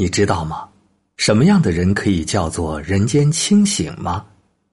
[0.00, 0.64] 你知道吗？
[1.16, 4.24] 什么样的人可以叫做人间清醒吗？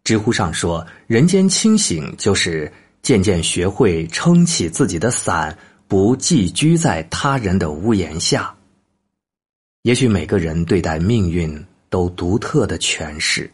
[0.03, 2.71] 知乎上说，人间清醒就是
[3.01, 5.57] 渐渐学会撑起自己的伞，
[5.87, 8.53] 不寄居在他人的屋檐下。
[9.81, 13.49] 也许每个人对待命运都独特的诠释，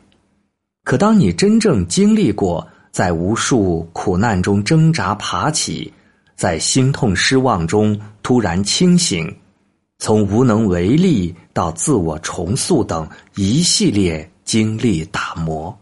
[0.84, 5.94] 可当你真正经历过在无数苦难中挣扎爬起，
[6.36, 9.34] 在心痛失望中突然清醒。
[10.02, 15.78] 从无能为力到自我重塑等一系列经历打磨，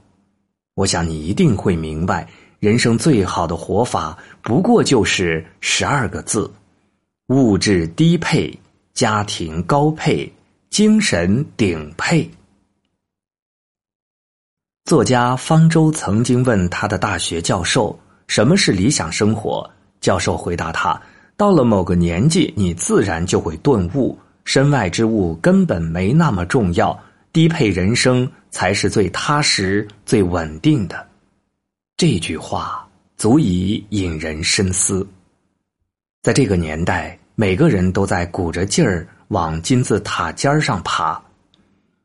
[0.75, 2.27] 我想你一定会明白，
[2.59, 6.51] 人生最好的活法不过就是十二个字：
[7.27, 8.53] 物质低配，
[8.93, 10.29] 家庭高配，
[10.69, 12.29] 精神顶配。
[14.83, 17.97] 作家方舟曾经问他的大学教授
[18.27, 19.67] ：“什么是理想生活？”
[20.01, 21.01] 教授回答他。
[21.39, 31.07] 到了某个年纪，你自然就会顿悟，身外之物根本没那么重要，低配人生才是最踏实、最稳定的。
[31.95, 35.07] 这句话足以引人深思。
[36.23, 41.17] 在这个年代，每个人都在鼓着劲儿往金字塔尖上爬，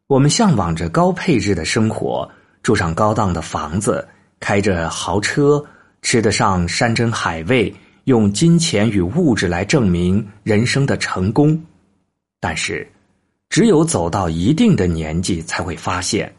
[0.06, 2.30] 我们向往着高配置的生活，
[2.62, 4.06] 住上高档的房子，
[4.38, 5.60] 开着豪车，
[6.02, 7.74] 吃得上山珍海味。
[8.04, 11.58] 用金钱与物质来证明人生的成功，
[12.38, 12.86] 但是，
[13.48, 16.30] 只有走到一定的年纪，才会发现，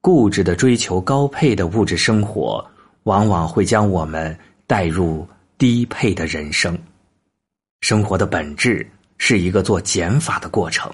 [0.00, 2.64] 固执的追求高配的物质生活，
[3.02, 4.34] 往往会将我们
[4.66, 6.78] 带入低配的人生。
[7.82, 10.90] 生活的本质是一个做减法的过程，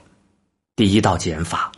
[0.74, 1.70] 第一道减法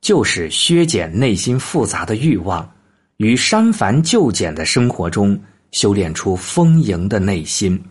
[0.00, 2.70] 就是削减内心复杂的欲望，
[3.16, 5.36] 于删繁就简的生活中。
[5.70, 7.82] 修炼出丰盈的内心。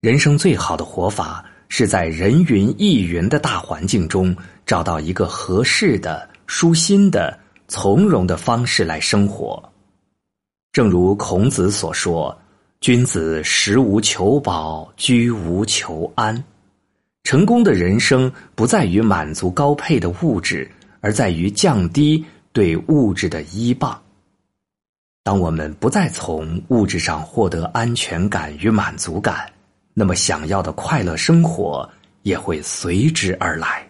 [0.00, 9.62] 人生最好的活法，是在人云亦云的大环境中，找到一个合适的、舒心的、从容的方式来生活。
[10.72, 12.36] 正如孔子所说
[12.80, 16.44] ：“君子食无求饱，居无求安。”
[17.24, 20.70] 成功的人生不在于满足高配的物质，
[21.00, 22.22] 而在于降低
[22.52, 23.98] 对物质的依傍。
[25.24, 29.50] 当我们不再从物质上获得安全感与满足感，
[29.94, 31.88] 那么想要的快乐生活
[32.24, 33.88] 也会随之而来。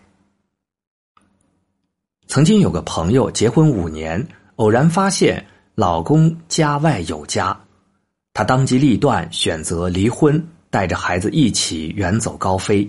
[2.28, 4.24] 曾经有个朋友结婚五年，
[4.56, 7.60] 偶然发现老公家外有家，
[8.32, 10.40] 她当机立断选择离婚，
[10.70, 12.88] 带着孩子一起远走高飞。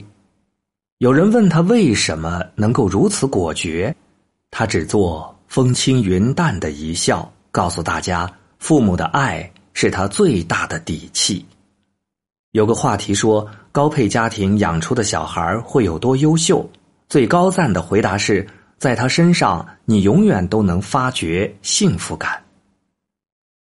[1.00, 3.96] 有人问他为什么能够如此果决，
[4.52, 7.32] 他只做风轻云淡的一笑。
[7.56, 8.30] 告诉大家，
[8.60, 11.46] 父母的爱是他最大的底气。
[12.52, 16.70] 有个话题说，高配家庭养出的小孩会有多优秀？
[17.08, 18.46] 最高赞的回答是，
[18.78, 22.44] 在他身上，你永远都能发觉幸福感。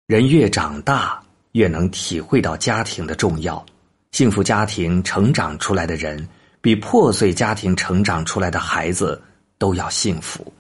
[0.08, 1.22] 人越长大，
[1.52, 3.64] 越能体会到家庭的重要。
[4.12, 6.28] 幸福家庭成长出来的人，
[6.62, 9.22] 比破碎家庭成长出来的孩子
[9.60, 10.52] 都要幸福。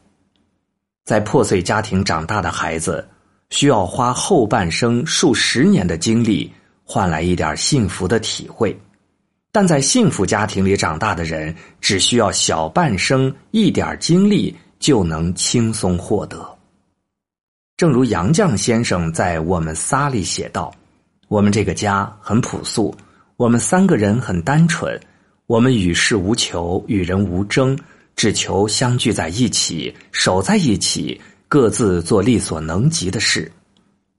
[1.04, 3.04] 在破碎家庭长大的孩子。
[3.54, 6.52] 需要花后半生数十年的精力
[6.84, 8.76] 换来一点幸福的体会，
[9.52, 16.44] 但在幸福家庭里长大的人，只需要小半生一点精力就能轻松获得。
[17.78, 20.74] 正如杨绛先生在《我们仨》里写道
[21.30, 22.96] ：“我们这个家很朴素，
[23.38, 25.00] 我们三个人很单纯，
[25.46, 27.78] 我们与世无求，与人无争，
[28.16, 31.22] 只求相聚在一起，守在一起。”
[31.54, 33.52] 各自做力所能及的事，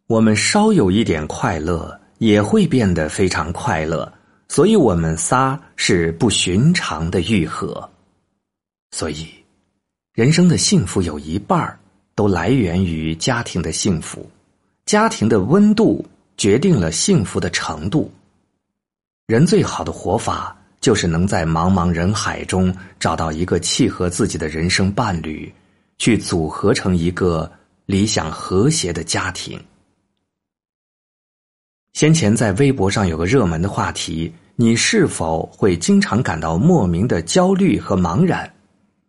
[0.06, 4.12] 我们稍有一点快乐，也会变得非常快乐。
[4.46, 7.90] 所以，我们仨是不寻常的愈合。
[8.92, 9.26] 所以，
[10.12, 11.76] 人生的幸福有一半
[12.14, 14.30] 都来源于家庭的幸福，
[14.86, 16.06] 家庭的温度
[16.36, 18.08] 决定了幸福的程度。
[19.26, 25.52] 人最好的活法，就是能在茫茫人海中找到一个契合自己的人生伴侣。
[25.98, 27.50] 去组合成一个
[27.86, 29.60] 理想和谐的家庭。
[31.92, 38.52] 先前在微博上有个热门的话题：你是否会经常感到莫名的焦虑和茫然？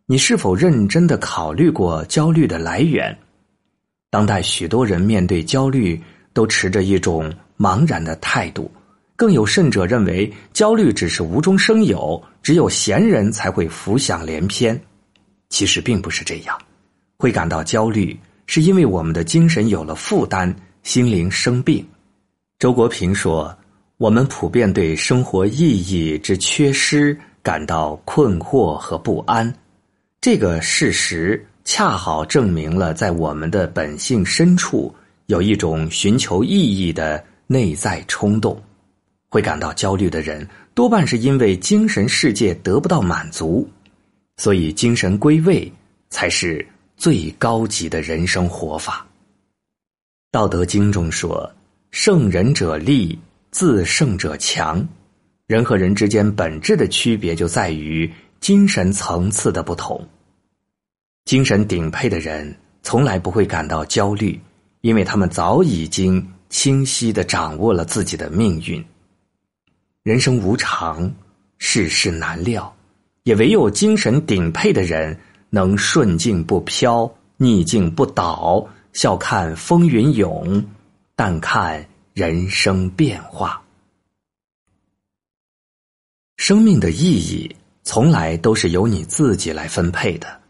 [0.06, 3.16] 你是否认真的考虑过焦虑的来源？
[4.08, 6.00] 当代许多人面对焦虑
[6.32, 8.70] 都持着一种茫然的态度，
[9.16, 14.80] 更有甚者认为焦虑只是无中生有，只有闲人才会浮想联翩。
[15.48, 16.56] 其实并不是这样。
[17.16, 21.84] 会感到焦虑，是因为我们的精神有了负担，心灵生病。
[22.58, 23.56] 周国平说
[23.98, 29.52] ：“我们普遍对生活意义之缺失感到困惑和不安。
[30.20, 34.94] 这个事实恰好证明了，在我们的本性深处
[35.26, 38.60] 有一种寻求意义的内在冲动。
[39.28, 43.68] 会感到焦虑的人，多半是因为精神世界得不到满足，
[44.36, 45.70] 所以精神归位
[46.08, 46.66] 才是
[46.96, 49.06] 最高级的人生活法。
[50.30, 51.50] 道德经中说
[51.92, 53.18] ：“胜人者力，
[53.50, 54.86] 自胜者强。”
[55.46, 60.06] 人和人之间本质的区别就在于精神层次的不同。
[61.24, 64.40] 精神顶配的人从来不会感到焦虑，
[64.80, 68.84] 因为他们早已经清晰的掌握了自己的命运。
[70.02, 71.12] 人生无常，
[71.58, 72.76] 世事难料，
[73.22, 75.18] 也唯有精神顶配的人
[75.50, 80.64] 能顺境不飘，逆境不倒，笑看风云涌，
[81.14, 83.62] 淡看人生变化。
[86.36, 90.40] 生命的意义从来都是由你自己来分配的，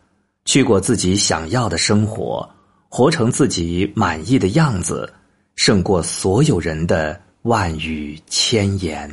[0.44, 2.48] 去过自己想要的生活，
[2.88, 5.12] 活成自己满意的样子，
[5.54, 9.08] 胜过所有人的万语千言。